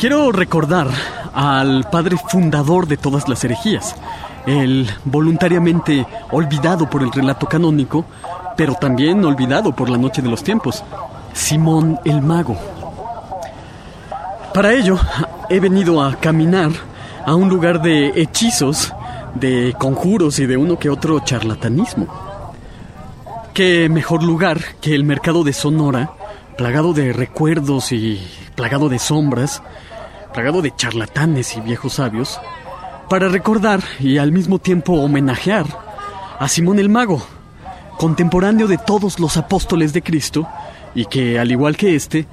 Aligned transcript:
Quiero 0.00 0.32
recordar 0.32 0.88
al 1.34 1.84
padre 1.90 2.16
fundador 2.16 2.86
de 2.88 2.96
todas 2.96 3.28
las 3.28 3.44
herejías, 3.44 3.94
el 4.46 4.88
voluntariamente 5.04 6.06
olvidado 6.30 6.88
por 6.88 7.02
el 7.02 7.12
relato 7.12 7.46
canónico, 7.46 8.06
pero 8.56 8.76
también 8.76 9.22
olvidado 9.22 9.76
por 9.76 9.90
la 9.90 9.98
noche 9.98 10.22
de 10.22 10.30
los 10.30 10.42
tiempos, 10.42 10.82
Simón 11.34 12.00
el 12.06 12.22
Mago. 12.22 12.56
Para 14.54 14.72
ello, 14.72 14.98
he 15.50 15.60
venido 15.60 16.02
a 16.02 16.16
caminar 16.16 16.70
a 17.26 17.34
un 17.34 17.50
lugar 17.50 17.82
de 17.82 18.22
hechizos, 18.22 18.94
de 19.34 19.76
conjuros 19.78 20.38
y 20.38 20.46
de 20.46 20.56
uno 20.56 20.78
que 20.78 20.88
otro 20.88 21.20
charlatanismo. 21.20 22.06
¿Qué 23.52 23.90
mejor 23.90 24.22
lugar 24.22 24.62
que 24.80 24.94
el 24.94 25.04
mercado 25.04 25.44
de 25.44 25.52
Sonora, 25.52 26.12
plagado 26.56 26.94
de 26.94 27.12
recuerdos 27.12 27.92
y 27.92 28.18
plagado 28.54 28.88
de 28.88 28.98
sombras, 28.98 29.62
plagado 30.32 30.62
de 30.62 30.74
charlatanes 30.74 31.56
y 31.56 31.60
viejos 31.60 31.94
sabios, 31.94 32.40
para 33.08 33.28
recordar 33.28 33.82
y 33.98 34.18
al 34.18 34.32
mismo 34.32 34.58
tiempo 34.58 34.92
homenajear 34.94 35.66
a 36.38 36.48
Simón 36.48 36.78
el 36.78 36.88
Mago, 36.88 37.22
contemporáneo 37.98 38.66
de 38.66 38.78
todos 38.78 39.18
los 39.18 39.36
apóstoles 39.36 39.92
de 39.92 40.02
Cristo, 40.02 40.46
y 40.94 41.04
que, 41.06 41.38
al 41.38 41.50
igual 41.50 41.76
que 41.76 41.94
éste, 41.94 42.26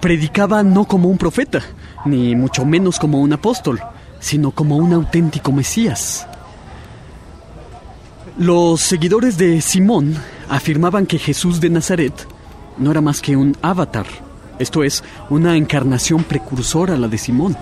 predicaba 0.00 0.62
no 0.62 0.86
como 0.86 1.08
un 1.08 1.18
profeta, 1.18 1.62
ni 2.04 2.34
mucho 2.34 2.64
menos 2.64 2.98
como 2.98 3.20
un 3.20 3.32
apóstol, 3.32 3.80
sino 4.20 4.50
como 4.50 4.76
un 4.76 4.92
auténtico 4.92 5.52
Mesías. 5.52 6.26
Los 8.36 8.80
seguidores 8.80 9.38
de 9.38 9.60
Simón 9.60 10.16
afirmaban 10.48 11.06
que 11.06 11.18
Jesús 11.18 11.60
de 11.60 11.70
Nazaret 11.70 12.26
no 12.78 12.90
era 12.90 13.00
más 13.00 13.20
que 13.20 13.36
un 13.36 13.56
avatar, 13.62 14.06
esto 14.58 14.84
es, 14.84 15.02
una 15.30 15.56
encarnación 15.56 16.24
precursora 16.24 16.94
a 16.94 16.98
la 16.98 17.08
de 17.08 17.18
Simón. 17.18 17.56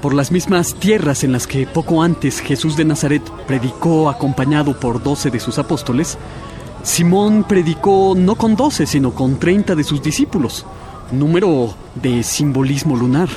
Por 0.00 0.14
las 0.14 0.32
mismas 0.32 0.74
tierras 0.74 1.22
en 1.22 1.32
las 1.32 1.46
que 1.46 1.66
poco 1.66 2.02
antes 2.02 2.40
Jesús 2.40 2.76
de 2.76 2.84
Nazaret 2.84 3.22
predicó 3.46 4.10
acompañado 4.10 4.78
por 4.78 5.02
doce 5.02 5.30
de 5.30 5.38
sus 5.38 5.58
apóstoles, 5.58 6.18
Simón 6.82 7.44
predicó 7.44 8.14
no 8.16 8.34
con 8.34 8.56
doce, 8.56 8.86
sino 8.86 9.14
con 9.14 9.38
treinta 9.38 9.76
de 9.76 9.84
sus 9.84 10.02
discípulos, 10.02 10.66
número 11.12 11.74
de 11.94 12.24
simbolismo 12.24 12.96
lunar. 12.96 13.28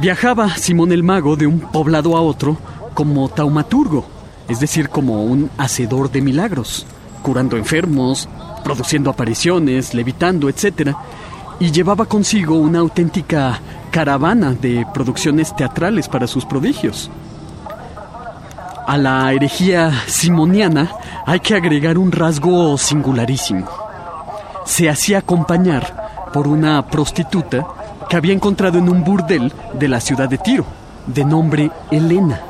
Viajaba 0.00 0.56
Simón 0.56 0.90
el 0.90 1.04
Mago 1.04 1.36
de 1.36 1.46
un 1.46 1.60
poblado 1.60 2.16
a 2.16 2.22
otro 2.22 2.56
como 2.94 3.28
taumaturgo, 3.28 4.06
es 4.48 4.58
decir, 4.58 4.88
como 4.88 5.22
un 5.22 5.50
hacedor 5.58 6.10
de 6.10 6.22
milagros, 6.22 6.86
curando 7.22 7.56
enfermos, 7.56 8.28
produciendo 8.62 9.10
apariciones, 9.10 9.94
levitando, 9.94 10.48
etc. 10.48 10.94
Y 11.58 11.70
llevaba 11.70 12.06
consigo 12.06 12.56
una 12.56 12.80
auténtica 12.80 13.60
caravana 13.90 14.52
de 14.52 14.86
producciones 14.94 15.54
teatrales 15.54 16.08
para 16.08 16.26
sus 16.26 16.44
prodigios. 16.44 17.10
A 18.86 18.96
la 18.96 19.32
herejía 19.32 19.92
simoniana 20.06 20.90
hay 21.26 21.40
que 21.40 21.54
agregar 21.54 21.98
un 21.98 22.10
rasgo 22.10 22.76
singularísimo. 22.76 23.68
Se 24.64 24.88
hacía 24.88 25.18
acompañar 25.18 26.28
por 26.32 26.48
una 26.48 26.86
prostituta 26.86 27.66
que 28.08 28.16
había 28.16 28.32
encontrado 28.32 28.78
en 28.78 28.88
un 28.88 29.04
burdel 29.04 29.52
de 29.74 29.88
la 29.88 30.00
ciudad 30.00 30.28
de 30.28 30.38
Tiro, 30.38 30.64
de 31.06 31.24
nombre 31.24 31.70
Elena. 31.90 32.40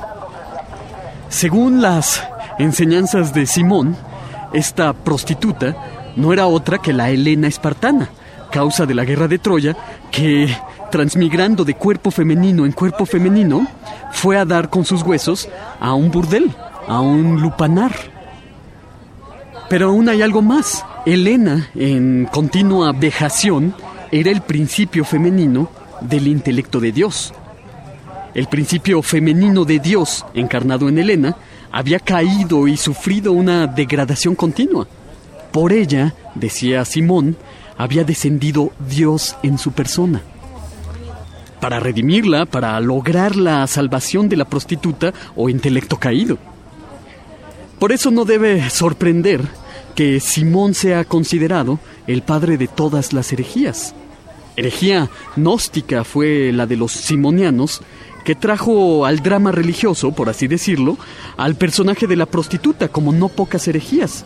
Según 1.28 1.82
las 1.82 2.22
enseñanzas 2.58 3.34
de 3.34 3.46
Simón, 3.46 3.96
esta 4.52 4.92
prostituta 4.92 5.76
no 6.20 6.32
era 6.32 6.46
otra 6.46 6.78
que 6.78 6.92
la 6.92 7.10
Helena 7.10 7.48
espartana, 7.48 8.10
causa 8.52 8.86
de 8.86 8.94
la 8.94 9.04
guerra 9.04 9.26
de 9.26 9.38
Troya, 9.38 9.76
que, 10.10 10.54
transmigrando 10.90 11.64
de 11.64 11.74
cuerpo 11.74 12.10
femenino 12.10 12.66
en 12.66 12.72
cuerpo 12.72 13.06
femenino, 13.06 13.66
fue 14.12 14.36
a 14.36 14.44
dar 14.44 14.68
con 14.68 14.84
sus 14.84 15.02
huesos 15.02 15.48
a 15.80 15.94
un 15.94 16.10
burdel, 16.10 16.54
a 16.86 17.00
un 17.00 17.40
lupanar. 17.40 17.92
Pero 19.68 19.88
aún 19.88 20.08
hay 20.08 20.20
algo 20.20 20.42
más. 20.42 20.84
Helena, 21.06 21.70
en 21.74 22.28
continua 22.30 22.92
vejación, 22.92 23.74
era 24.12 24.30
el 24.30 24.42
principio 24.42 25.04
femenino 25.04 25.70
del 26.00 26.26
intelecto 26.26 26.80
de 26.80 26.92
Dios. 26.92 27.32
El 28.34 28.46
principio 28.46 29.00
femenino 29.02 29.64
de 29.64 29.78
Dios, 29.78 30.26
encarnado 30.34 30.88
en 30.88 30.98
Helena, 30.98 31.36
había 31.72 31.98
caído 31.98 32.68
y 32.68 32.76
sufrido 32.76 33.32
una 33.32 33.66
degradación 33.66 34.34
continua. 34.34 34.86
Por 35.52 35.72
ella, 35.72 36.14
decía 36.34 36.84
Simón, 36.84 37.36
había 37.76 38.04
descendido 38.04 38.72
Dios 38.88 39.36
en 39.42 39.58
su 39.58 39.72
persona. 39.72 40.22
Para 41.60 41.80
redimirla, 41.80 42.46
para 42.46 42.78
lograr 42.80 43.36
la 43.36 43.66
salvación 43.66 44.28
de 44.28 44.36
la 44.36 44.44
prostituta 44.44 45.12
o 45.34 45.48
intelecto 45.48 45.98
caído. 45.98 46.38
Por 47.78 47.92
eso 47.92 48.10
no 48.10 48.24
debe 48.24 48.68
sorprender 48.70 49.42
que 49.94 50.20
Simón 50.20 50.74
sea 50.74 51.04
considerado 51.04 51.78
el 52.06 52.22
padre 52.22 52.56
de 52.56 52.68
todas 52.68 53.12
las 53.12 53.32
herejías. 53.32 53.94
Herejía 54.56 55.10
gnóstica 55.36 56.04
fue 56.04 56.52
la 56.52 56.66
de 56.66 56.76
los 56.76 56.92
simonianos, 56.92 57.80
que 58.24 58.34
trajo 58.34 59.06
al 59.06 59.20
drama 59.20 59.52
religioso, 59.52 60.12
por 60.12 60.28
así 60.28 60.46
decirlo, 60.46 60.98
al 61.36 61.56
personaje 61.56 62.06
de 62.06 62.16
la 62.16 62.26
prostituta, 62.26 62.88
como 62.88 63.12
no 63.12 63.28
pocas 63.28 63.66
herejías. 63.68 64.24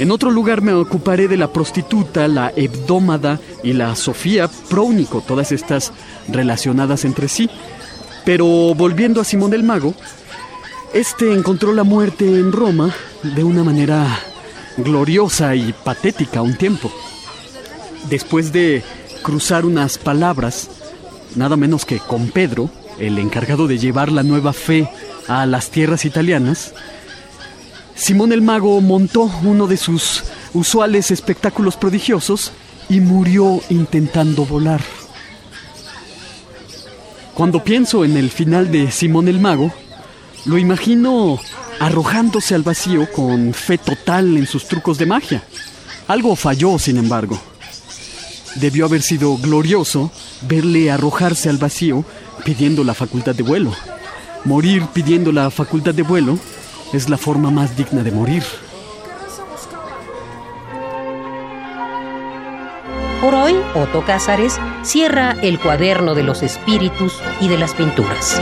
En 0.00 0.10
otro 0.10 0.30
lugar 0.30 0.62
me 0.62 0.72
ocuparé 0.72 1.28
de 1.28 1.36
la 1.36 1.52
prostituta, 1.52 2.26
la 2.26 2.54
hebdómada 2.56 3.38
y 3.62 3.74
la 3.74 3.94
Sofía 3.94 4.48
Prónico, 4.70 5.20
todas 5.20 5.52
estas 5.52 5.92
relacionadas 6.26 7.04
entre 7.04 7.28
sí. 7.28 7.50
Pero 8.24 8.46
volviendo 8.74 9.20
a 9.20 9.24
Simón 9.24 9.52
el 9.52 9.62
Mago, 9.62 9.94
este 10.94 11.34
encontró 11.34 11.74
la 11.74 11.84
muerte 11.84 12.24
en 12.24 12.50
Roma 12.50 12.94
de 13.22 13.44
una 13.44 13.62
manera 13.62 14.06
gloriosa 14.78 15.54
y 15.54 15.74
patética 15.74 16.40
un 16.40 16.56
tiempo. 16.56 16.90
Después 18.08 18.54
de 18.54 18.82
cruzar 19.22 19.66
unas 19.66 19.98
palabras, 19.98 20.70
nada 21.36 21.58
menos 21.58 21.84
que 21.84 21.98
con 21.98 22.30
Pedro, 22.30 22.70
el 22.98 23.18
encargado 23.18 23.66
de 23.66 23.76
llevar 23.76 24.10
la 24.10 24.22
nueva 24.22 24.54
fe 24.54 24.88
a 25.28 25.44
las 25.44 25.68
tierras 25.68 26.06
italianas, 26.06 26.72
Simón 28.00 28.32
el 28.32 28.40
Mago 28.40 28.80
montó 28.80 29.30
uno 29.44 29.66
de 29.66 29.76
sus 29.76 30.24
usuales 30.54 31.10
espectáculos 31.10 31.76
prodigiosos 31.76 32.50
y 32.88 32.98
murió 32.98 33.60
intentando 33.68 34.46
volar. 34.46 34.80
Cuando 37.34 37.62
pienso 37.62 38.02
en 38.06 38.16
el 38.16 38.30
final 38.30 38.72
de 38.72 38.90
Simón 38.90 39.28
el 39.28 39.38
Mago, 39.38 39.70
lo 40.46 40.56
imagino 40.56 41.38
arrojándose 41.78 42.54
al 42.54 42.62
vacío 42.62 43.06
con 43.12 43.52
fe 43.52 43.76
total 43.76 44.34
en 44.38 44.46
sus 44.46 44.66
trucos 44.66 44.96
de 44.96 45.04
magia. 45.04 45.44
Algo 46.08 46.34
falló, 46.36 46.78
sin 46.78 46.96
embargo. 46.96 47.38
Debió 48.54 48.86
haber 48.86 49.02
sido 49.02 49.36
glorioso 49.36 50.10
verle 50.48 50.90
arrojarse 50.90 51.50
al 51.50 51.58
vacío 51.58 52.02
pidiendo 52.46 52.82
la 52.82 52.94
facultad 52.94 53.34
de 53.34 53.42
vuelo. 53.42 53.74
Morir 54.46 54.86
pidiendo 54.94 55.32
la 55.32 55.50
facultad 55.50 55.94
de 55.94 56.02
vuelo 56.02 56.38
es 56.92 57.08
la 57.08 57.16
forma 57.16 57.50
más 57.50 57.76
digna 57.76 58.02
de 58.02 58.12
morir. 58.12 58.42
Por 63.20 63.34
hoy, 63.34 63.54
Otto 63.74 64.04
Cázares 64.04 64.58
cierra 64.82 65.36
el 65.42 65.60
cuaderno 65.60 66.14
de 66.14 66.22
los 66.22 66.42
espíritus 66.42 67.20
y 67.40 67.48
de 67.48 67.58
las 67.58 67.74
pinturas. 67.74 68.40